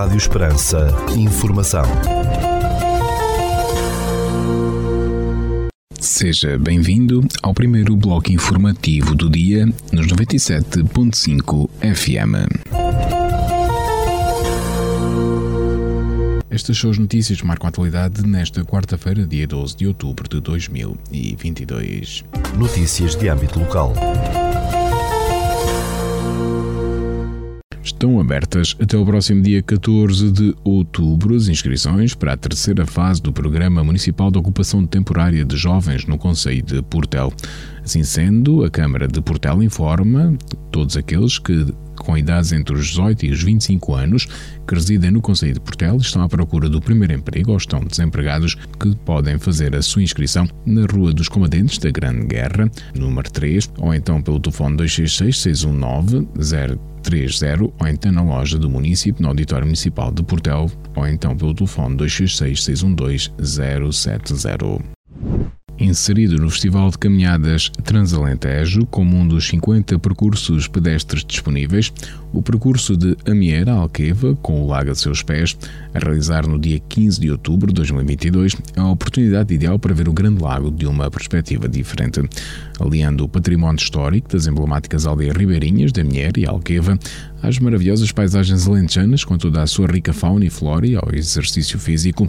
Rádio 0.00 0.16
Esperança. 0.16 0.88
Informação. 1.14 1.84
Seja 6.00 6.58
bem-vindo 6.58 7.20
ao 7.42 7.52
primeiro 7.52 7.94
bloco 7.94 8.32
informativo 8.32 9.14
do 9.14 9.28
dia 9.28 9.66
nos 9.92 10.06
97.5 10.06 11.68
FM. 11.82 12.48
Estas 16.48 16.78
são 16.78 16.88
as 16.88 16.96
notícias 16.96 17.38
que 17.38 17.46
marcam 17.46 17.66
a 17.66 17.68
atualidade 17.68 18.26
nesta 18.26 18.64
quarta-feira, 18.64 19.26
dia 19.26 19.46
12 19.46 19.76
de 19.76 19.86
outubro 19.86 20.26
de 20.26 20.40
2022. 20.40 22.24
Notícias 22.56 23.14
de 23.14 23.28
âmbito 23.28 23.60
local. 23.60 23.92
Estão 28.00 28.18
abertas 28.18 28.74
até 28.80 28.96
o 28.96 29.04
próximo 29.04 29.42
dia 29.42 29.62
14 29.62 30.32
de 30.32 30.56
outubro 30.64 31.36
as 31.36 31.48
inscrições 31.48 32.14
para 32.14 32.32
a 32.32 32.36
terceira 32.36 32.86
fase 32.86 33.20
do 33.20 33.30
Programa 33.30 33.84
Municipal 33.84 34.30
de 34.30 34.38
Ocupação 34.38 34.86
Temporária 34.86 35.44
de 35.44 35.54
Jovens 35.54 36.06
no 36.06 36.16
Conselho 36.16 36.62
de 36.62 36.80
Portel. 36.80 37.30
Assim 37.84 38.02
sendo, 38.02 38.64
a 38.64 38.70
Câmara 38.70 39.06
de 39.06 39.20
Portel 39.20 39.62
informa 39.62 40.34
todos 40.70 40.96
aqueles 40.96 41.38
que 41.38 41.66
com 42.04 42.16
idades 42.16 42.52
entre 42.52 42.74
os 42.74 42.88
18 42.88 43.26
e 43.26 43.30
os 43.30 43.42
25 43.42 43.94
anos 43.94 44.26
que 44.66 44.74
residem 44.74 45.10
no 45.10 45.20
Conselho 45.20 45.54
de 45.54 45.60
Portel 45.60 45.96
estão 45.96 46.22
à 46.22 46.28
procura 46.28 46.68
do 46.68 46.80
primeiro 46.80 47.12
emprego 47.12 47.52
ou 47.52 47.56
estão 47.56 47.80
desempregados 47.80 48.54
que 48.54 48.94
podem 49.04 49.38
fazer 49.38 49.74
a 49.76 49.82
sua 49.82 50.02
inscrição 50.02 50.48
na 50.64 50.86
Rua 50.86 51.12
dos 51.12 51.28
Combatentes 51.28 51.78
da 51.78 51.90
Grande 51.90 52.26
Guerra, 52.26 52.70
número 52.94 53.30
3, 53.30 53.70
ou 53.78 53.94
então 53.94 54.22
pelo 54.22 54.40
telefone 54.40 54.76
266 54.76 55.38
619 55.38 56.28
30 57.02 57.62
ou 57.62 57.88
então 57.88 58.12
na 58.12 58.22
loja 58.22 58.58
do 58.58 58.68
município, 58.68 59.22
no 59.22 59.28
Auditório 59.28 59.66
Municipal 59.66 60.12
de 60.12 60.22
Portel, 60.22 60.70
ou 60.94 61.06
então 61.06 61.36
pelo 61.36 61.54
telefone 61.54 61.96
266 61.96 62.64
612 62.64 63.30
070 63.92 64.99
inserido 65.80 66.36
no 66.36 66.50
Festival 66.50 66.90
de 66.90 66.98
Caminhadas 66.98 67.70
Transalentejo 67.84 68.84
como 68.86 69.16
um 69.16 69.26
dos 69.26 69.48
50 69.48 69.98
percursos 69.98 70.68
pedestres 70.68 71.24
disponíveis, 71.24 71.92
o 72.32 72.42
percurso 72.42 72.96
de 72.96 73.16
Amiera 73.26 73.72
Alqueva, 73.72 74.36
com 74.36 74.62
o 74.62 74.66
lago 74.66 74.90
a 74.90 74.94
seus 74.94 75.22
pés, 75.22 75.56
a 75.94 75.98
realizar 75.98 76.46
no 76.46 76.58
dia 76.58 76.78
15 76.78 77.20
de 77.20 77.30
outubro 77.30 77.68
de 77.68 77.74
2022, 77.74 78.56
é 78.76 78.80
a 78.80 78.88
oportunidade 78.88 79.54
ideal 79.54 79.78
para 79.78 79.94
ver 79.94 80.08
o 80.08 80.12
Grande 80.12 80.42
Lago 80.42 80.70
de 80.70 80.86
uma 80.86 81.10
perspectiva 81.10 81.66
diferente. 81.66 82.20
Aliando 82.78 83.24
o 83.24 83.28
património 83.28 83.80
histórico 83.80 84.30
das 84.30 84.46
emblemáticas 84.46 85.06
aldeias 85.06 85.36
ribeirinhas 85.36 85.92
de 85.92 86.00
Amiera 86.00 86.38
e 86.38 86.46
Alqueva 86.46 86.98
às 87.42 87.58
maravilhosas 87.58 88.12
paisagens 88.12 88.68
alentejanas 88.68 89.24
com 89.24 89.38
toda 89.38 89.62
a 89.62 89.66
sua 89.66 89.86
rica 89.86 90.12
fauna 90.12 90.44
e 90.44 90.50
flora 90.50 90.86
e 90.86 90.94
ao 90.94 91.08
exercício 91.12 91.78
físico, 91.78 92.28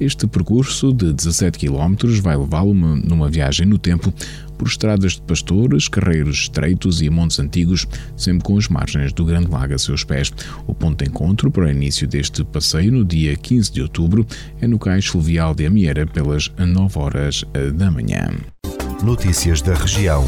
este 0.00 0.26
percurso 0.26 0.92
de 0.92 1.12
17 1.12 1.58
km 1.58 1.94
vai 2.22 2.36
levá-lo 2.36 2.74
numa 2.74 3.28
viagem 3.28 3.66
no 3.66 3.78
tempo 3.78 4.12
por 4.56 4.66
estradas 4.66 5.12
de 5.12 5.22
pastores, 5.22 5.88
carreiros 5.88 6.40
estreitos 6.40 7.00
e 7.00 7.08
montes 7.08 7.38
antigos, 7.38 7.86
sempre 8.16 8.42
com 8.42 8.58
as 8.58 8.68
margens 8.68 9.12
do 9.12 9.24
Grande 9.24 9.50
Lago 9.50 9.74
a 9.74 9.78
seus 9.78 10.02
pés. 10.02 10.32
O 10.66 10.74
ponto 10.74 11.04
de 11.04 11.08
encontro 11.08 11.50
para 11.50 11.66
o 11.66 11.70
início 11.70 12.08
deste 12.08 12.44
passeio, 12.44 12.92
no 12.92 13.04
dia 13.04 13.36
15 13.36 13.72
de 13.72 13.82
outubro, 13.82 14.26
é 14.60 14.66
no 14.66 14.78
cais 14.78 15.06
fluvial 15.06 15.54
de 15.54 15.64
Amiera, 15.64 16.06
pelas 16.06 16.50
9 16.58 16.98
horas 16.98 17.44
da 17.74 17.90
manhã. 17.90 18.30
Notícias 19.02 19.62
da 19.62 19.74
região. 19.74 20.24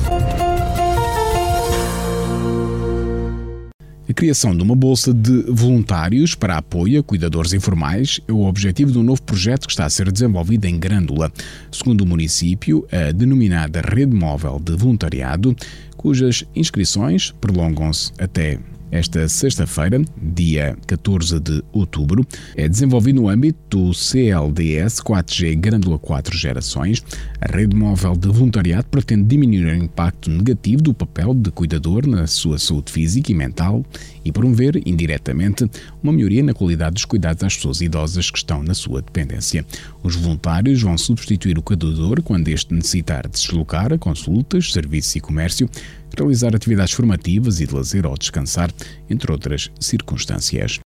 Criação 4.21 4.55
de 4.55 4.63
uma 4.63 4.77
bolsa 4.77 5.15
de 5.15 5.45
voluntários 5.49 6.35
para 6.35 6.59
apoio 6.59 7.01
a 7.01 7.03
cuidadores 7.03 7.55
informais 7.55 8.21
é 8.29 8.33
o 8.33 8.43
objetivo 8.43 8.93
de 8.93 8.99
um 8.99 9.03
novo 9.03 9.23
projeto 9.23 9.67
que 9.67 9.73
está 9.73 9.87
a 9.87 9.89
ser 9.89 10.13
desenvolvido 10.13 10.67
em 10.67 10.79
Grândola. 10.79 11.33
Segundo 11.73 12.03
o 12.03 12.07
município, 12.07 12.87
a 12.93 13.13
denominada 13.13 13.81
Rede 13.81 14.15
Móvel 14.15 14.61
de 14.63 14.77
Voluntariado, 14.77 15.57
cujas 15.97 16.45
inscrições 16.55 17.33
prolongam-se 17.41 18.13
até 18.19 18.59
esta 18.91 19.29
sexta-feira, 19.29 20.03
dia 20.21 20.77
14 20.87 21.39
de 21.39 21.63
outubro, 21.73 22.27
é 22.57 22.69
desenvolvido 22.69 23.23
no 23.23 23.29
âmbito 23.29 23.59
do 23.71 23.95
CLDS 23.95 25.01
4G 25.01 25.55
Grândola 25.57 25.99
4 25.99 26.37
Gerações. 26.37 27.03
A 27.41 27.57
rede 27.57 27.77
móvel 27.77 28.17
de 28.17 28.29
voluntariado 28.29 28.89
pretende 28.91 29.25
diminuir 29.25 29.67
o 29.67 29.85
impacto 29.85 30.29
negativo 30.29 30.83
do 30.83 30.93
papel 30.93 31.33
de 31.35 31.51
cuidador 31.53 32.07
na 32.07 32.27
sua 32.27 32.59
saúde 32.59 32.91
física 32.91 33.31
e 33.31 33.35
mental 33.35 33.85
e 34.25 34.33
promover, 34.33 34.83
indiretamente, 34.85 35.71
uma 36.03 36.13
melhoria 36.13 36.43
na 36.43 36.53
qualidade 36.53 36.95
dos 36.95 37.05
cuidados 37.05 37.45
às 37.45 37.57
pessoas 37.57 37.81
idosas 37.81 38.31
que 38.31 38.39
estão 38.39 38.63
na 38.63 38.75
sua 38.75 39.01
dependência. 39.01 39.65
Os 40.03 40.17
voluntários 40.17 40.83
vão 40.83 40.99
substituir 40.99 41.59
o 41.59 41.63
cuidador 41.63 42.23
quando 42.23 42.49
este 42.49 42.75
necessitar 42.75 43.29
deslocar 43.29 43.93
a 43.93 43.99
consultas, 43.99 44.73
serviços 44.73 45.17
e 45.17 45.21
comércio 45.21 45.71
realizar 46.17 46.55
atividades 46.55 46.95
formativas 46.95 47.61
e 47.61 47.67
de 47.67 47.75
lazer 47.75 48.07
ou 48.07 48.17
descansar, 48.17 48.71
entre 49.09 49.31
outras 49.31 49.71
circunstâncias. 49.79 50.81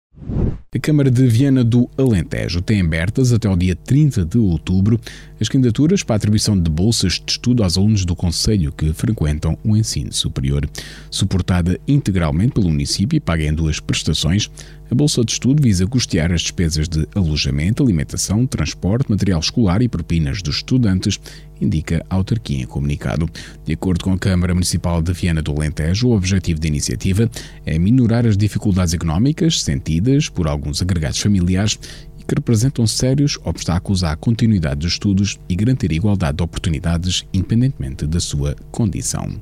A 0.74 0.78
Câmara 0.80 1.08
de 1.08 1.24
Viana 1.28 1.62
do 1.62 1.88
Alentejo 1.96 2.60
tem 2.60 2.80
abertas 2.80 3.32
até 3.32 3.48
o 3.48 3.56
dia 3.56 3.76
30 3.76 4.24
de 4.24 4.38
outubro 4.38 5.00
as 5.40 5.48
candidaturas 5.48 6.02
para 6.02 6.14
a 6.14 6.16
atribuição 6.16 6.58
de 6.58 6.68
bolsas 6.68 7.12
de 7.24 7.30
estudo 7.30 7.62
aos 7.62 7.78
alunos 7.78 8.04
do 8.04 8.16
Conselho 8.16 8.72
que 8.72 8.92
frequentam 8.92 9.56
o 9.62 9.76
ensino 9.76 10.12
superior. 10.12 10.68
Suportada 11.08 11.78
integralmente 11.86 12.54
pelo 12.54 12.70
município 12.70 13.16
e 13.16 13.20
paga 13.20 13.44
em 13.44 13.54
duas 13.54 13.78
prestações, 13.78 14.50
a 14.90 14.94
Bolsa 14.94 15.24
de 15.24 15.32
Estudo 15.32 15.62
visa 15.62 15.86
custear 15.86 16.30
as 16.32 16.42
despesas 16.42 16.88
de 16.88 17.06
alojamento, 17.14 17.82
alimentação, 17.82 18.46
transporte, 18.46 19.10
material 19.10 19.40
escolar 19.40 19.80
e 19.82 19.88
propinas 19.88 20.42
dos 20.42 20.56
estudantes, 20.56 21.18
indica 21.60 22.04
a 22.10 22.14
autarquia 22.16 22.62
em 22.62 22.66
comunicado. 22.66 23.28
De 23.64 23.72
acordo 23.72 24.04
com 24.04 24.12
a 24.12 24.18
Câmara 24.18 24.54
Municipal 24.54 25.02
de 25.02 25.12
Viana 25.12 25.40
do 25.40 25.52
Alentejo, 25.52 26.08
o 26.08 26.16
objetivo 26.16 26.60
da 26.60 26.68
iniciativa 26.68 27.30
é 27.64 27.78
minorar 27.78 28.26
as 28.26 28.36
dificuldades 28.36 28.92
económicas 28.92 29.62
sentidas 29.62 30.28
por 30.28 30.46
alguns 30.46 30.82
agregados 30.82 31.18
familiares 31.18 31.78
e 32.18 32.24
que 32.24 32.34
representam 32.34 32.86
sérios 32.86 33.38
obstáculos 33.44 34.04
à 34.04 34.14
continuidade 34.16 34.80
dos 34.80 34.92
estudos 34.92 35.38
e 35.48 35.56
garantir 35.56 35.90
a 35.92 35.94
igualdade 35.94 36.36
de 36.36 36.42
oportunidades 36.42 37.24
independentemente 37.32 38.06
da 38.06 38.20
sua 38.20 38.54
condição. 38.70 39.40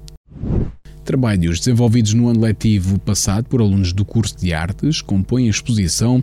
Trabalhos 1.05 1.59
desenvolvidos 1.59 2.15
no 2.15 2.29
ano 2.29 2.41
letivo 2.41 2.99
passado 2.99 3.49
por 3.49 3.61
alunos 3.61 3.93
do 3.93 4.05
curso 4.05 4.39
de 4.39 4.55
artes 4.55 5.01
compõem 5.01 5.49
a 5.49 5.51
exposição 5.51 6.23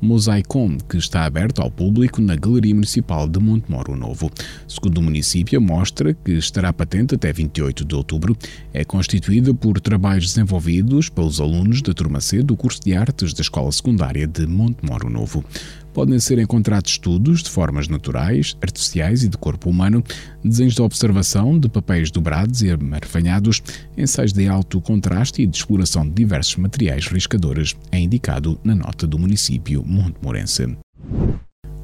Mosaicon, 0.00 0.78
que 0.88 0.96
está 0.96 1.24
aberto 1.24 1.62
ao 1.62 1.70
público 1.70 2.20
na 2.20 2.34
Galeria 2.34 2.74
Municipal 2.74 3.28
de 3.28 3.38
Montemoro 3.38 3.94
Novo. 3.94 4.32
Segundo 4.66 4.98
o 4.98 5.02
município, 5.02 5.58
a 5.58 5.62
mostra, 5.62 6.12
que 6.12 6.32
estará 6.32 6.72
patente 6.72 7.14
até 7.14 7.32
28 7.32 7.84
de 7.84 7.94
outubro, 7.94 8.36
é 8.72 8.84
constituída 8.84 9.54
por 9.54 9.80
trabalhos 9.80 10.26
desenvolvidos 10.26 11.08
pelos 11.08 11.40
alunos 11.40 11.82
da 11.82 11.94
turma 11.94 12.20
C 12.20 12.42
do 12.42 12.56
curso 12.56 12.80
de 12.82 12.96
artes 12.96 13.32
da 13.32 13.42
Escola 13.42 13.70
Secundária 13.70 14.26
de 14.26 14.44
Montemoro 14.44 15.08
Novo 15.08 15.44
podem 15.92 16.18
ser 16.18 16.38
encontrados 16.38 16.92
estudos 16.92 17.42
de 17.42 17.50
formas 17.50 17.88
naturais, 17.88 18.56
artificiais 18.60 19.22
e 19.22 19.28
de 19.28 19.36
corpo 19.36 19.70
humano, 19.70 20.02
desenhos 20.44 20.74
de 20.74 20.82
observação 20.82 21.58
de 21.58 21.68
papéis 21.68 22.10
dobrados 22.10 22.62
e 22.62 22.70
amarfanhados, 22.70 23.62
ensaios 23.96 24.32
de 24.32 24.48
alto 24.48 24.80
contraste 24.80 25.42
e 25.42 25.46
de 25.46 25.56
exploração 25.56 26.04
de 26.04 26.14
diversos 26.14 26.56
materiais 26.56 27.06
riscadores, 27.06 27.76
é 27.90 27.98
indicado 27.98 28.58
na 28.64 28.74
nota 28.74 29.06
do 29.06 29.18
município 29.18 29.84
Monte 29.86 30.16
Morense. 30.22 30.81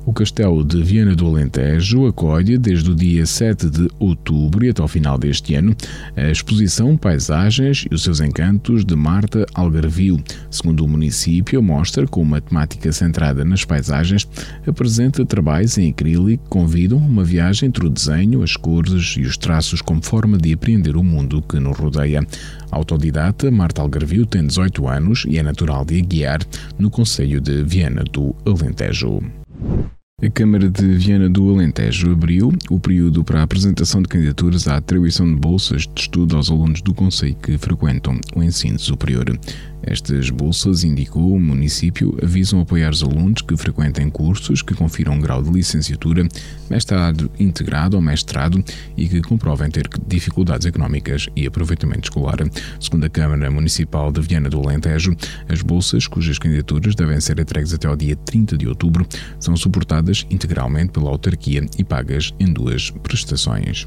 O 0.09 0.13
Castelo 0.15 0.65
de 0.65 0.83
Viana 0.83 1.15
do 1.15 1.27
Alentejo 1.27 2.07
acolhe, 2.07 2.57
desde 2.57 2.91
o 2.91 2.95
dia 2.95 3.27
7 3.27 3.69
de 3.69 3.91
outubro 3.99 4.65
e 4.65 4.71
até 4.71 4.81
ao 4.81 4.89
final 4.89 5.19
deste 5.19 5.55
ano, 5.55 5.77
a 6.17 6.31
exposição 6.31 6.97
Paisagens 6.97 7.85
e 7.91 7.95
os 7.95 8.05
seus 8.05 8.19
encantos 8.19 8.87
de 8.87 8.97
Marta 8.97 9.45
Algarvio. 9.53 10.19
Segundo 10.51 10.83
o 10.83 10.89
município, 10.89 11.59
a 11.59 11.63
mostra, 11.63 12.07
com 12.07 12.22
uma 12.22 12.41
temática 12.41 12.91
centrada 12.91 13.45
nas 13.45 13.66
paisagens, 13.66 14.27
apresenta 14.66 15.27
trabalhos 15.27 15.77
em 15.77 15.91
acrílico 15.91 16.43
que 16.43 16.49
convidam 16.49 16.97
uma 16.97 17.22
viagem 17.22 17.69
entre 17.69 17.87
o 17.87 17.91
desenho, 17.91 18.43
as 18.43 18.57
cores 18.57 19.15
e 19.19 19.21
os 19.21 19.37
traços 19.37 19.83
como 19.83 20.03
forma 20.03 20.39
de 20.39 20.54
apreender 20.54 20.97
o 20.97 21.04
mundo 21.04 21.43
que 21.43 21.61
nos 21.61 21.77
rodeia. 21.77 22.27
Autodidata, 22.71 23.51
Marta 23.51 23.83
Algarvio 23.83 24.25
tem 24.25 24.47
18 24.47 24.89
anos 24.89 25.27
e 25.28 25.37
é 25.37 25.43
natural 25.43 25.84
de 25.84 25.99
Aguiar, 25.99 26.41
no 26.78 26.89
Conselho 26.89 27.43
de 27.43 27.63
Viana 27.63 28.04
do 28.04 28.34
Alentejo. 28.47 29.21
A 30.20 30.28
Câmara 30.28 30.68
de 30.68 30.84
Viana 30.97 31.30
do 31.30 31.48
Alentejo 31.48 32.10
abriu 32.10 32.53
o 32.68 32.80
período 32.80 33.22
para 33.22 33.38
a 33.38 33.44
apresentação 33.44 34.03
de 34.03 34.09
candidaturas 34.09 34.66
à 34.66 34.76
atribuição 34.76 35.24
de 35.32 35.36
bolsas 35.36 35.82
de 35.82 36.00
estudo 36.00 36.36
aos 36.36 36.50
alunos 36.50 36.82
do 36.82 36.92
Conselho 36.92 37.36
que 37.36 37.56
frequentam 37.56 38.18
o 38.34 38.42
ensino 38.42 38.80
superior. 38.80 39.38
Estas 39.80 40.28
bolsas, 40.28 40.82
indicou 40.82 41.32
o 41.32 41.41
município, 41.41 42.18
avisam 42.20 42.60
apoiar 42.60 42.91
os 42.91 43.03
alunos 43.03 43.42
que 43.42 43.56
frequentem 43.56 44.10
cursos 44.10 44.60
que 44.60 44.74
confiram 44.74 45.15
um 45.15 45.20
grau 45.20 45.41
de 45.41 45.50
licenciatura, 45.50 46.26
mestrado 46.68 47.30
integrado 47.38 47.97
ou 47.97 48.03
mestrado 48.03 48.62
e 48.97 49.09
que 49.09 49.22
comprovem 49.22 49.70
ter 49.70 49.88
dificuldades 50.06 50.66
económicas 50.66 51.28
e 51.36 51.47
aproveitamento 51.47 52.09
escolar. 52.09 52.38
Segundo 52.80 53.04
a 53.04 53.09
Câmara 53.09 53.50
Municipal 53.53 54.10
de 54.10 54.20
Viana 54.20 54.50
do 54.50 54.59
Alentejo, 54.59 55.16
as 55.48 55.62
bolsas, 55.62 56.09
cujas 56.09 56.41
candidaturas 56.41 56.97
devem 56.97 57.20
ser 57.20 57.38
entregues 57.38 57.72
até 57.72 57.86
ao 57.86 57.97
dia 57.97 58.16
30 58.16 58.59
de 58.59 58.66
outubro, 58.66 59.06
são 59.38 59.56
suportadas 59.56 60.08
integralmente 60.31 60.93
pela 60.93 61.10
autarquia 61.10 61.65
e 61.78 61.84
pagas 61.84 62.33
em 62.39 62.53
duas 62.53 62.91
prestações. 62.91 63.87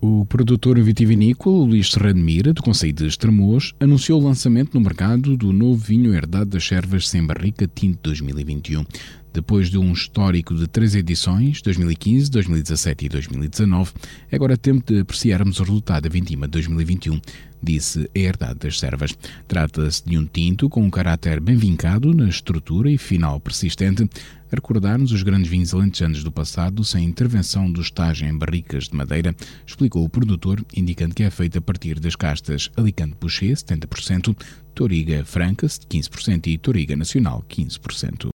O 0.00 0.26
produtor 0.26 0.78
vitivinícola 0.80 1.64
Luís 1.64 1.90
Serrano 1.90 2.22
Mira, 2.22 2.52
do 2.52 2.62
Conselho 2.62 2.92
de 2.92 3.06
Estremoz, 3.06 3.72
anunciou 3.80 4.20
o 4.20 4.24
lançamento 4.24 4.74
no 4.74 4.80
mercado 4.80 5.34
do 5.34 5.50
novo 5.50 5.76
vinho 5.76 6.14
herdado 6.14 6.50
das 6.50 6.66
Servas 6.66 7.08
Sem 7.08 7.26
Barrica 7.26 7.66
Tinto 7.66 8.00
2021. 8.02 8.84
Depois 9.34 9.68
de 9.68 9.76
um 9.76 9.92
histórico 9.92 10.54
de 10.54 10.68
três 10.68 10.94
edições, 10.94 11.60
2015, 11.60 12.30
2017 12.30 13.06
e 13.06 13.08
2019, 13.08 13.90
é 14.30 14.36
agora 14.36 14.56
tempo 14.56 14.84
de 14.86 15.00
apreciarmos 15.00 15.58
o 15.58 15.64
resultado 15.64 16.04
da 16.04 16.08
Vindima 16.08 16.46
2021, 16.46 17.20
disse 17.60 18.08
a 18.14 18.18
Herdade 18.18 18.60
das 18.60 18.78
Servas. 18.78 19.12
Trata-se 19.48 20.04
de 20.04 20.16
um 20.16 20.24
tinto 20.24 20.68
com 20.68 20.84
um 20.84 20.88
caráter 20.88 21.40
bem 21.40 21.56
vincado 21.56 22.14
na 22.14 22.28
estrutura 22.28 22.88
e 22.88 22.96
final 22.96 23.40
persistente, 23.40 24.04
a 24.04 24.54
recordar-nos 24.54 25.10
os 25.10 25.24
grandes 25.24 25.50
vinhos 25.50 25.74
alentejanos 25.74 26.22
do 26.22 26.30
passado 26.30 26.84
sem 26.84 27.04
intervenção 27.04 27.68
do 27.68 27.80
estágio 27.80 28.28
em 28.28 28.38
barricas 28.38 28.84
de 28.84 28.94
madeira, 28.94 29.34
explicou 29.66 30.04
o 30.04 30.08
produtor, 30.08 30.64
indicando 30.76 31.12
que 31.12 31.24
é 31.24 31.30
feito 31.30 31.58
a 31.58 31.60
partir 31.60 31.98
das 31.98 32.14
castas 32.14 32.70
Alicante 32.76 33.16
Boucher, 33.20 33.56
70%, 33.56 34.36
Toriga 34.76 35.24
Franca, 35.24 35.66
15% 35.66 36.46
e 36.46 36.56
Toriga 36.56 36.94
Nacional, 36.94 37.44
15%. 37.50 38.33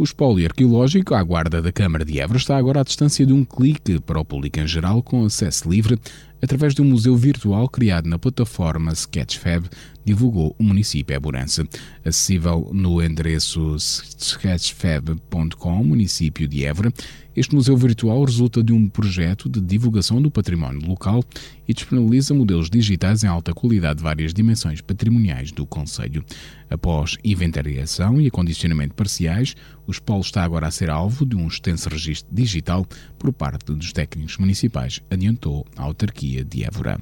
O 0.00 0.02
espólio 0.02 0.46
arqueológico 0.46 1.14
à 1.14 1.22
guarda 1.22 1.60
da 1.60 1.70
Câmara 1.70 2.06
de 2.06 2.18
Évora 2.18 2.38
está 2.38 2.56
agora 2.56 2.80
à 2.80 2.82
distância 2.82 3.26
de 3.26 3.34
um 3.34 3.44
clique 3.44 4.00
para 4.00 4.18
o 4.18 4.24
público 4.24 4.58
em 4.58 4.66
geral, 4.66 5.02
com 5.02 5.26
acesso 5.26 5.68
livre, 5.68 6.00
através 6.42 6.74
de 6.74 6.82
um 6.82 6.84
museu 6.84 7.16
virtual 7.16 7.68
criado 7.68 8.08
na 8.08 8.18
plataforma 8.18 8.92
Sketchfab, 8.92 9.68
divulgou 10.04 10.54
o 10.58 10.62
município 10.62 11.14
Eburança. 11.14 11.66
Acessível 12.04 12.70
no 12.72 13.02
endereço 13.02 13.76
sketchfab.com, 13.76 15.84
município 15.84 16.48
de 16.48 16.64
Évora, 16.64 16.92
este 17.36 17.54
museu 17.54 17.76
virtual 17.76 18.24
resulta 18.24 18.62
de 18.62 18.72
um 18.72 18.88
projeto 18.88 19.48
de 19.48 19.60
divulgação 19.60 20.20
do 20.20 20.30
património 20.30 20.86
local 20.86 21.22
e 21.66 21.72
disponibiliza 21.72 22.34
modelos 22.34 22.68
digitais 22.68 23.22
em 23.22 23.28
alta 23.28 23.54
qualidade 23.54 23.98
de 23.98 24.02
várias 24.02 24.34
dimensões 24.34 24.80
patrimoniais 24.80 25.52
do 25.52 25.64
Conselho. 25.64 26.24
Após 26.68 27.16
inventariação 27.22 28.20
e 28.20 28.26
acondicionamento 28.26 28.94
parciais, 28.94 29.54
o 29.86 29.92
espólio 29.92 30.22
está 30.22 30.42
agora 30.42 30.66
a 30.66 30.70
ser 30.70 30.90
alvo 30.90 31.24
de 31.24 31.36
um 31.36 31.46
extenso 31.46 31.88
registro 31.88 32.34
digital 32.34 32.84
por 33.18 33.32
parte 33.32 33.66
dos 33.66 33.92
técnicos 33.92 34.36
municipais, 34.36 35.00
adiantou 35.08 35.64
a 35.76 35.82
autarquia 35.82 36.29
de 36.38 36.64
Évora. 36.64 36.98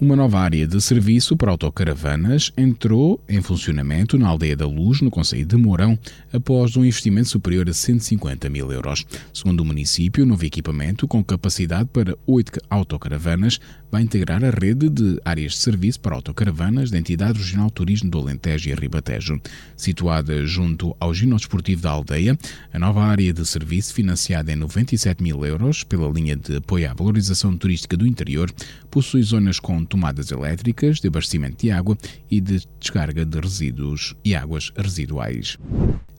Uma 0.00 0.16
nova 0.16 0.40
área 0.40 0.66
de 0.66 0.80
serviço 0.82 1.36
para 1.36 1.52
autocaravanas 1.52 2.50
entrou 2.56 3.20
em 3.28 3.40
funcionamento 3.40 4.18
na 4.18 4.26
Aldeia 4.26 4.56
da 4.56 4.66
Luz, 4.66 5.00
no 5.00 5.08
Conselho 5.08 5.46
de 5.46 5.56
Mourão, 5.56 5.96
após 6.32 6.76
um 6.76 6.84
investimento 6.84 7.28
superior 7.28 7.68
a 7.70 7.72
150 7.72 8.50
mil 8.50 8.72
euros. 8.72 9.06
Segundo 9.32 9.60
o 9.60 9.64
município, 9.64 10.24
o 10.24 10.26
novo 10.26 10.44
equipamento, 10.44 11.06
com 11.06 11.22
capacidade 11.22 11.88
para 11.92 12.18
oito 12.26 12.58
autocaravanas, 12.68 13.60
vai 13.88 14.02
integrar 14.02 14.44
a 14.44 14.50
rede 14.50 14.90
de 14.90 15.20
áreas 15.24 15.52
de 15.52 15.58
serviço 15.58 16.00
para 16.00 16.16
autocaravanas 16.16 16.90
da 16.90 16.98
entidade 16.98 17.38
regional 17.38 17.70
Turismo 17.70 18.10
do 18.10 18.18
Alentejo 18.18 18.68
e 18.68 18.74
Ribatejo. 18.74 19.40
Situada 19.76 20.44
junto 20.44 20.96
ao 20.98 21.14
ginásio 21.14 21.44
esportivo 21.44 21.82
da 21.82 21.92
aldeia, 21.92 22.36
a 22.72 22.78
nova 22.80 23.04
área 23.04 23.32
de 23.32 23.46
serviço, 23.46 23.94
financiada 23.94 24.50
em 24.50 24.56
97 24.56 25.22
mil 25.22 25.46
euros 25.46 25.84
pela 25.84 26.10
linha 26.10 26.34
de 26.34 26.56
apoio 26.56 26.90
à 26.90 26.94
valorização 26.94 27.56
turística 27.56 27.96
do 27.96 28.04
interior, 28.04 28.50
possui 28.90 29.22
zonas 29.22 29.60
com 29.60 29.83
tomadas 29.84 30.30
elétricas, 30.30 31.00
de 31.00 31.08
abastecimento 31.08 31.64
de 31.64 31.70
água 31.70 31.96
e 32.30 32.40
de 32.40 32.66
descarga 32.80 33.24
de 33.24 33.38
resíduos 33.38 34.14
e 34.24 34.34
águas 34.34 34.72
residuais. 34.76 35.58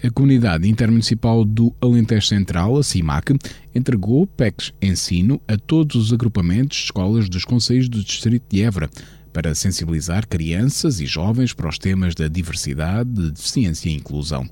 A 0.03 0.09
Comunidade 0.09 0.69
Intermunicipal 0.69 1.43
do 1.43 1.73
Alentejo 1.81 2.27
Central, 2.27 2.77
a 2.77 2.83
CIMAC, 2.83 3.37
entregou 3.73 4.27
PECs 4.27 4.73
Ensino 4.81 5.41
a 5.47 5.57
todos 5.57 5.95
os 5.95 6.13
agrupamentos 6.13 6.77
de 6.77 6.83
escolas 6.83 7.29
dos 7.29 7.45
Conselhos 7.45 7.89
do 7.89 8.03
Distrito 8.03 8.45
de 8.49 8.61
Évora 8.61 8.89
para 9.35 9.53
sensibilizar 9.53 10.27
crianças 10.27 11.01
e 11.01 11.05
jovens 11.05 11.51
para 11.51 11.67
os 11.67 11.77
temas 11.77 12.15
da 12.15 12.29
diversidade, 12.29 13.09
de 13.09 13.31
deficiência 13.31 13.89
e 13.89 13.93
inclusão. 13.93 14.47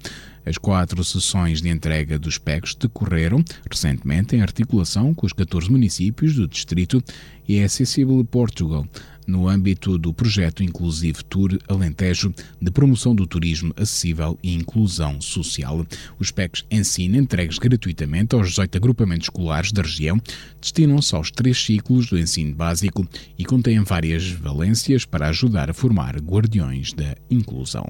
As 0.45 0.57
quatro 0.57 1.01
sessões 1.03 1.61
de 1.61 1.69
entrega 1.69 2.19
dos 2.19 2.37
PECs 2.37 2.75
decorreram 2.75 3.43
recentemente 3.69 4.35
em 4.35 4.41
articulação 4.41 5.13
com 5.13 5.25
os 5.25 5.31
14 5.31 5.71
municípios 5.71 6.35
do 6.35 6.47
distrito 6.47 7.01
e 7.47 7.61
a 7.61 7.65
Accessible 7.65 8.23
Portugal, 8.25 8.85
no 9.25 9.47
âmbito 9.47 9.97
do 9.97 10.13
projeto 10.13 10.61
Inclusive 10.61 11.23
Tour 11.23 11.57
Alentejo 11.67 12.33
de 12.61 12.71
promoção 12.71 13.15
do 13.15 13.25
turismo 13.25 13.73
acessível 13.77 14.37
e 14.43 14.53
inclusão 14.53 15.21
social. 15.21 15.85
Os 16.19 16.29
PECs 16.29 16.65
ensina 16.69 17.17
entregues 17.17 17.57
gratuitamente 17.57 18.35
aos 18.35 18.49
18 18.49 18.77
agrupamentos 18.77 19.25
escolares 19.25 19.71
da 19.71 19.81
região, 19.81 20.19
destinam-se 20.59 21.15
aos 21.15 21.31
três 21.31 21.63
ciclos 21.63 22.07
do 22.07 22.19
ensino 22.19 22.53
básico 22.53 23.07
e 23.37 23.45
contêm 23.45 23.81
várias 23.81 24.29
valências 24.29 25.05
para 25.05 25.29
ajudar 25.29 25.69
a 25.69 25.73
formar 25.73 26.17
guardiões 26.17 26.91
da 26.91 27.15
inclusão 27.29 27.85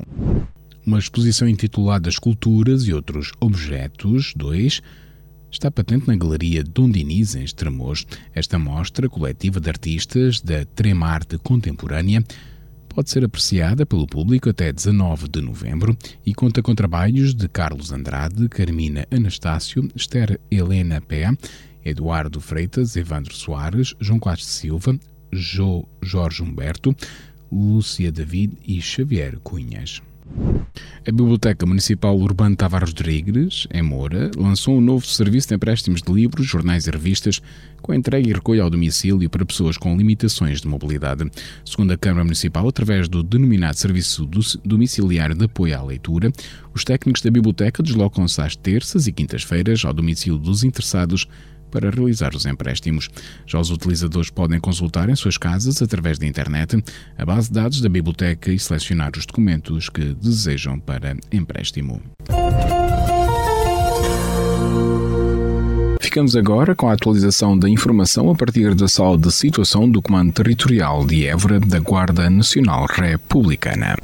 uma 0.85 0.99
exposição 0.99 1.47
intitulada 1.47 2.09
Esculturas 2.09 2.83
e 2.87 2.93
Outros 2.93 3.31
Objetos 3.39 4.33
2 4.35 4.81
está 5.49 5.71
patente 5.71 6.07
na 6.07 6.15
Galeria 6.15 6.63
Dom 6.63 6.89
Diniz, 6.89 7.35
em 7.35 7.43
Estremoz. 7.43 8.05
Esta 8.33 8.59
mostra 8.59 9.07
coletiva 9.07 9.59
de 9.59 9.69
artistas 9.69 10.41
da 10.41 10.65
Tremarte 10.65 11.37
Contemporânea 11.37 12.23
pode 12.89 13.09
ser 13.09 13.23
apreciada 13.23 13.85
pelo 13.85 14.05
público 14.05 14.49
até 14.49 14.71
19 14.71 15.27
de 15.27 15.41
novembro 15.41 15.97
e 16.25 16.33
conta 16.33 16.61
com 16.61 16.75
trabalhos 16.75 17.33
de 17.33 17.47
Carlos 17.47 17.91
Andrade, 17.91 18.49
Carmina 18.49 19.07
Anastácio, 19.09 19.89
Esther 19.95 20.39
Helena 20.51 21.01
Pé, 21.01 21.31
Eduardo 21.83 22.39
Freitas, 22.39 22.95
Evandro 22.95 23.33
Soares, 23.33 23.95
João 23.99 24.19
Costa 24.19 24.45
Silva, 24.45 24.97
jo 25.31 25.87
Jorge 26.01 26.43
Humberto, 26.43 26.95
Lúcia 27.51 28.11
David 28.11 28.57
e 28.65 28.81
Xavier 28.81 29.39
Cunhas. 29.39 30.01
A 31.05 31.11
Biblioteca 31.11 31.65
Municipal 31.65 32.17
Urbano 32.17 32.55
Tavares 32.55 32.89
Rodrigues, 32.89 33.67
em 33.73 33.81
Moura, 33.81 34.31
lançou 34.37 34.77
um 34.77 34.81
novo 34.81 35.05
serviço 35.05 35.49
de 35.49 35.55
empréstimos 35.55 36.01
de 36.01 36.11
livros, 36.11 36.47
jornais 36.47 36.87
e 36.87 36.91
revistas 36.91 37.41
com 37.81 37.93
entrega 37.93 38.29
e 38.29 38.31
recolha 38.31 38.63
ao 38.63 38.69
domicílio 38.69 39.29
para 39.29 39.45
pessoas 39.45 39.77
com 39.77 39.97
limitações 39.97 40.61
de 40.61 40.67
mobilidade. 40.67 41.29
Segundo 41.65 41.91
a 41.91 41.97
Câmara 41.97 42.23
Municipal, 42.23 42.65
através 42.65 43.09
do 43.09 43.21
denominado 43.21 43.77
Serviço 43.77 44.25
Domiciliário 44.63 45.35
de 45.35 45.43
Apoio 45.43 45.77
à 45.77 45.83
Leitura, 45.83 46.31
os 46.73 46.85
técnicos 46.85 47.21
da 47.21 47.29
biblioteca 47.29 47.83
deslocam-se 47.83 48.41
às 48.41 48.55
terças 48.55 49.05
e 49.05 49.11
quintas-feiras 49.11 49.83
ao 49.83 49.93
domicílio 49.93 50.39
dos 50.39 50.63
interessados 50.63 51.27
para 51.73 51.89
realizar 51.89 52.35
os 52.35 52.45
empréstimos. 52.45 53.09
Já 53.47 53.59
os 53.59 53.71
utilizadores 53.71 54.29
podem 54.29 54.59
consultar 54.59 55.09
em 55.09 55.15
suas 55.15 55.37
casas, 55.37 55.81
através 55.81 56.19
da 56.19 56.27
internet, 56.27 56.81
a 57.17 57.25
base 57.25 57.47
de 57.47 57.55
dados 57.55 57.81
da 57.81 57.89
biblioteca 57.89 58.51
e 58.51 58.59
selecionar 58.59 59.11
os 59.17 59.25
documentos 59.25 59.89
que 59.89 60.13
desejam 60.13 60.79
para 60.79 61.17
empréstimo. 61.31 61.99
Ficamos 65.99 66.35
agora 66.35 66.75
com 66.75 66.89
a 66.89 66.93
atualização 66.93 67.57
da 67.57 67.67
informação 67.67 68.29
a 68.29 68.35
partir 68.35 68.75
da 68.75 68.87
sala 68.87 69.17
de 69.17 69.31
situação 69.31 69.89
do 69.89 69.99
Comando 69.99 70.31
Territorial 70.31 71.03
de 71.03 71.25
Évora 71.25 71.59
da 71.59 71.79
Guarda 71.79 72.29
Nacional 72.29 72.85
Republicana. 72.85 73.97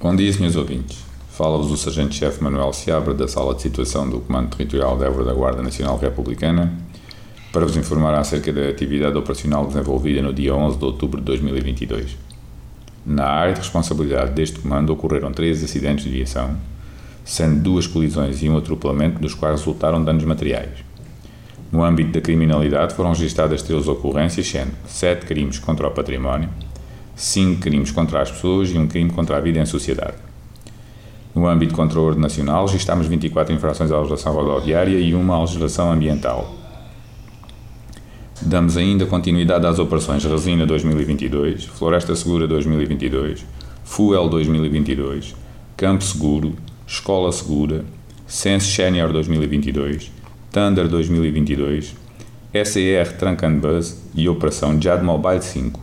Bom 0.00 0.16
dia, 0.16 0.32
senhores 0.32 0.56
ouvintes. 0.56 0.98
Fala-vos 1.30 1.70
o 1.70 1.76
Sargento-Chefe 1.76 2.42
Manuel 2.42 2.72
Seabra 2.72 3.14
da 3.14 3.28
Sala 3.28 3.54
de 3.54 3.62
Situação 3.62 4.10
do 4.10 4.18
Comando 4.18 4.56
Territorial 4.56 4.98
de 4.98 5.04
Évora 5.04 5.24
da 5.24 5.32
Guarda 5.32 5.62
Nacional 5.62 5.96
Republicana 5.98 6.72
para 7.52 7.66
vos 7.66 7.76
informar 7.76 8.14
acerca 8.14 8.50
da 8.50 8.68
atividade 8.68 9.16
operacional 9.16 9.66
desenvolvida 9.66 10.22
no 10.22 10.32
dia 10.32 10.54
11 10.54 10.78
de 10.78 10.84
outubro 10.86 11.20
de 11.20 11.26
2022. 11.26 12.16
Na 13.04 13.26
área 13.26 13.52
de 13.52 13.60
responsabilidade 13.60 14.32
deste 14.32 14.58
comando 14.58 14.90
ocorreram 14.90 15.30
três 15.32 15.62
acidentes 15.62 16.04
de 16.04 16.10
viação, 16.10 16.56
sendo 17.24 17.60
duas 17.60 17.86
colisões 17.86 18.42
e 18.42 18.48
um 18.48 18.56
atropelamento 18.56 19.20
dos 19.20 19.34
quais 19.34 19.60
resultaram 19.60 20.02
danos 20.02 20.24
materiais. 20.24 20.82
No 21.70 21.84
âmbito 21.84 22.12
da 22.12 22.20
criminalidade 22.22 22.94
foram 22.94 23.10
registradas 23.10 23.62
três 23.62 23.86
ocorrências, 23.86 24.46
sendo 24.46 24.72
sete 24.86 25.26
crimes 25.26 25.58
contra 25.58 25.86
o 25.86 25.90
património, 25.90 26.48
cinco 27.14 27.60
crimes 27.60 27.90
contra 27.90 28.22
as 28.22 28.30
pessoas 28.30 28.70
e 28.70 28.78
um 28.78 28.86
crime 28.86 29.10
contra 29.10 29.36
a 29.36 29.40
vida 29.40 29.58
em 29.58 29.66
sociedade. 29.66 30.16
No 31.34 31.46
âmbito 31.46 31.74
contra 31.74 31.98
o 31.98 32.04
ordem 32.04 32.22
nacional, 32.22 32.66
registámos 32.66 33.06
24 33.06 33.54
infrações 33.54 33.90
à 33.90 33.96
legislação 33.96 34.32
rodoviária 34.32 34.98
e 34.98 35.14
uma 35.14 35.36
à 35.36 35.40
legislação 35.40 35.90
ambiental. 35.90 36.61
Damos 38.44 38.76
ainda 38.76 39.06
continuidade 39.06 39.66
às 39.66 39.78
operações 39.78 40.24
Resina 40.24 40.66
2022, 40.66 41.64
Floresta 41.64 42.14
Segura 42.16 42.48
2022, 42.48 43.46
Fuel 43.84 44.28
2022, 44.28 45.36
Campo 45.76 46.02
Seguro, 46.02 46.54
Escola 46.86 47.30
Segura, 47.30 47.84
Sense 48.26 48.66
Senior 48.66 49.12
2022, 49.12 50.10
Thunder 50.50 50.88
2022, 50.88 51.94
SER 52.64 53.16
Trunk 53.16 53.44
and 53.46 53.58
Bus 53.58 53.96
e 54.14 54.28
Operação 54.28 54.78
JAD 54.78 55.04
Mobile 55.04 55.40
5. 55.40 55.80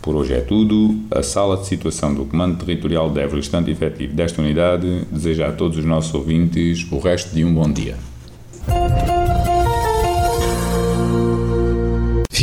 Por 0.00 0.14
hoje 0.14 0.34
é 0.34 0.40
tudo. 0.40 0.96
A 1.10 1.22
sala 1.22 1.56
de 1.56 1.66
situação 1.66 2.14
do 2.14 2.24
Comando 2.24 2.64
Territorial 2.64 3.10
de 3.10 3.20
Évora, 3.20 3.40
estante 3.40 3.70
efetivo 3.70 4.14
desta 4.14 4.40
unidade, 4.40 5.06
deseja 5.10 5.48
a 5.48 5.52
todos 5.52 5.76
os 5.76 5.84
nossos 5.84 6.14
ouvintes 6.14 6.86
o 6.92 6.98
resto 6.98 7.34
de 7.34 7.44
um 7.44 7.52
bom 7.52 7.70
dia. 7.70 7.96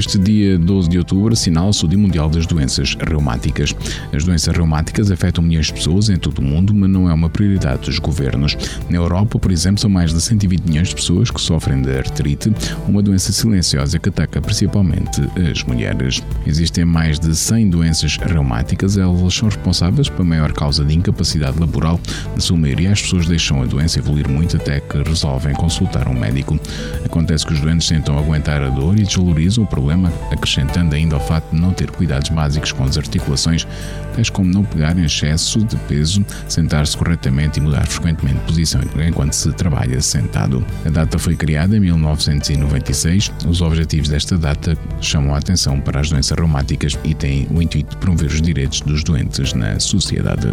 Este 0.00 0.18
dia 0.18 0.56
12 0.56 0.88
de 0.88 0.96
outubro 0.96 1.34
assinala-se 1.34 1.84
o 1.84 1.88
Dia 1.88 1.98
Mundial 1.98 2.30
das 2.30 2.46
Doenças 2.46 2.96
Reumáticas. 3.06 3.76
As 4.10 4.24
doenças 4.24 4.56
reumáticas 4.56 5.10
afetam 5.10 5.44
milhões 5.44 5.66
de 5.66 5.74
pessoas 5.74 6.08
em 6.08 6.16
todo 6.16 6.38
o 6.38 6.42
mundo, 6.42 6.74
mas 6.74 6.88
não 6.88 7.06
é 7.06 7.12
uma 7.12 7.28
prioridade 7.28 7.82
dos 7.82 7.98
governos. 7.98 8.56
Na 8.88 8.96
Europa, 8.96 9.38
por 9.38 9.52
exemplo, 9.52 9.78
são 9.78 9.90
mais 9.90 10.14
de 10.14 10.18
120 10.18 10.62
milhões 10.62 10.88
de 10.88 10.94
pessoas 10.94 11.30
que 11.30 11.38
sofrem 11.38 11.82
de 11.82 11.98
artrite, 11.98 12.50
uma 12.88 13.02
doença 13.02 13.30
silenciosa 13.30 13.98
que 13.98 14.08
ataca 14.08 14.40
principalmente 14.40 15.20
as 15.50 15.62
mulheres. 15.64 16.22
Existem 16.46 16.86
mais 16.86 17.20
de 17.20 17.36
100 17.36 17.68
doenças 17.68 18.16
reumáticas, 18.16 18.96
elas 18.96 19.34
são 19.34 19.50
responsáveis 19.50 20.08
pela 20.08 20.24
maior 20.24 20.50
causa 20.52 20.82
de 20.82 20.96
incapacidade 20.96 21.60
laboral. 21.60 22.00
Na 22.32 22.40
sua 22.40 22.56
maioria, 22.56 22.92
as 22.92 23.02
pessoas 23.02 23.26
deixam 23.26 23.62
a 23.62 23.66
doença 23.66 23.98
evoluir 23.98 24.30
muito 24.30 24.56
até 24.56 24.80
que 24.80 24.96
resolvem 25.02 25.52
consultar 25.52 26.08
um 26.08 26.18
médico. 26.18 26.58
Acontece 27.04 27.44
que 27.44 27.52
os 27.52 27.60
doentes 27.60 27.86
tentam 27.86 28.16
aguentar 28.16 28.62
a 28.62 28.70
dor 28.70 28.98
e 28.98 29.02
desvalorizam 29.02 29.64
o 29.64 29.66
problema, 29.66 29.89
acrescentando 30.30 30.94
ainda 30.94 31.16
ao 31.16 31.20
fato 31.20 31.54
de 31.54 31.60
não 31.60 31.72
ter 31.72 31.90
cuidados 31.90 32.28
básicos 32.30 32.72
com 32.72 32.84
as 32.84 32.96
articulações, 32.96 33.66
tais 34.14 34.30
como 34.30 34.52
não 34.52 34.64
pegar 34.64 34.96
em 34.96 35.04
excesso 35.04 35.64
de 35.64 35.76
peso, 35.76 36.24
sentar-se 36.48 36.96
corretamente 36.96 37.58
e 37.58 37.62
mudar 37.62 37.86
frequentemente 37.86 38.38
de 38.38 38.44
posição 38.46 38.80
enquanto 39.06 39.32
se 39.32 39.52
trabalha 39.52 40.00
sentado. 40.00 40.64
A 40.84 40.90
data 40.90 41.18
foi 41.18 41.34
criada 41.34 41.76
em 41.76 41.80
1996. 41.80 43.32
Os 43.46 43.60
objetivos 43.60 44.08
desta 44.08 44.36
data 44.36 44.76
chamam 45.00 45.34
a 45.34 45.38
atenção 45.38 45.80
para 45.80 46.00
as 46.00 46.10
doenças 46.10 46.36
reumáticas 46.36 46.98
e 47.04 47.14
têm 47.14 47.46
o 47.50 47.60
intuito 47.62 47.90
de 47.90 47.96
promover 47.96 48.28
os 48.28 48.42
direitos 48.42 48.80
dos 48.80 49.02
doentes 49.04 49.52
na 49.54 49.78
sociedade. 49.78 50.50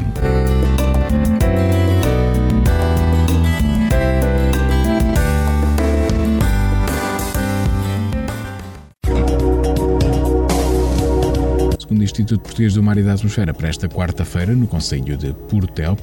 Instituto 12.08 12.40
Português 12.40 12.74
do 12.74 12.82
Mar 12.82 12.98
e 12.98 13.04
da 13.04 13.14
Atmosfera, 13.14 13.54
para 13.54 13.68
esta 13.68 13.90
quarta-feira, 13.90 14.56
no 14.56 14.66
Conselho 14.66 15.18
de 15.18 15.34
Portel, 15.50 15.98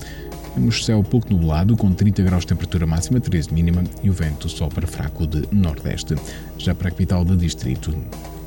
temos 0.54 0.84
céu 0.84 1.02
pouco 1.02 1.32
nublado, 1.32 1.76
com 1.78 1.92
30 1.92 2.22
graus 2.22 2.42
de 2.42 2.48
temperatura 2.48 2.86
máxima, 2.86 3.18
13 3.18 3.54
mínima, 3.54 3.82
e 4.02 4.10
o 4.10 4.12
vento 4.12 4.46
sopra 4.48 4.86
fraco 4.86 5.26
de 5.26 5.48
nordeste. 5.50 6.14
Já 6.58 6.74
para 6.74 6.88
a 6.88 6.90
capital 6.90 7.24
do 7.24 7.34
distrito, 7.34 7.96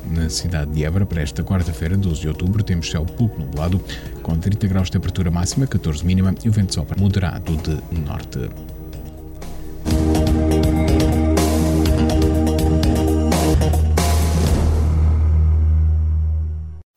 na 0.08 0.30
cidade 0.30 0.70
de 0.70 0.84
Évora, 0.84 1.04
para 1.04 1.20
esta 1.20 1.42
quarta-feira, 1.42 1.96
12 1.96 2.20
de 2.20 2.28
outubro, 2.28 2.62
temos 2.62 2.88
céu 2.88 3.04
pouco 3.04 3.40
nublado, 3.40 3.80
com 4.22 4.38
30 4.38 4.68
graus 4.68 4.86
de 4.86 4.92
temperatura 4.92 5.30
máxima, 5.30 5.66
14 5.66 6.06
mínima, 6.06 6.34
e 6.44 6.48
o 6.48 6.52
vento 6.52 6.72
sopra 6.72 6.96
moderado 6.96 7.56
de 7.56 7.98
norte. 7.98 8.48